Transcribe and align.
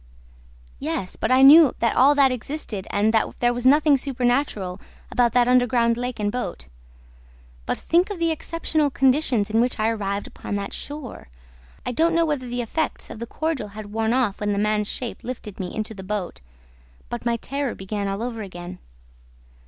"Yes, 0.79 1.15
but 1.15 1.29
I 1.31 1.43
knew 1.43 1.75
that 1.77 1.95
all 1.95 2.15
that 2.15 2.31
existed 2.31 2.87
and 2.89 3.13
that 3.13 3.39
there 3.39 3.53
was 3.53 3.67
nothing 3.67 3.97
supernatural 3.99 4.81
about 5.11 5.33
that 5.33 5.47
underground 5.47 5.95
lake 5.95 6.19
and 6.19 6.31
boat. 6.31 6.65
But 7.67 7.77
think 7.77 8.09
of 8.09 8.17
the 8.17 8.31
exceptional 8.31 8.89
conditions 8.89 9.51
in 9.51 9.61
which 9.61 9.79
I 9.79 9.89
arrived 9.89 10.25
upon 10.25 10.55
that 10.55 10.73
shore! 10.73 11.27
I 11.85 11.91
don't 11.91 12.15
know 12.15 12.25
whether 12.25 12.47
the 12.47 12.63
effects 12.63 13.11
of 13.11 13.19
the 13.19 13.27
cordial 13.27 13.67
had 13.77 13.93
worn 13.93 14.11
off 14.11 14.39
when 14.39 14.53
the 14.53 14.57
man's 14.57 14.87
shape 14.89 15.23
lifted 15.23 15.59
me 15.59 15.67
into 15.71 15.93
the 15.93 16.01
boat, 16.01 16.41
but 17.07 17.23
my 17.23 17.37
terror 17.37 17.75
began 17.75 18.07
all 18.07 18.23
over 18.23 18.41
again. 18.41 18.79